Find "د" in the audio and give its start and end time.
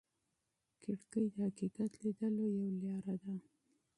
1.33-1.35